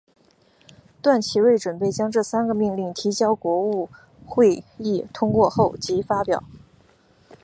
[0.99, 3.87] 段祺瑞准备将这三个命令提交国务
[4.25, 6.43] 会议通过后即发表。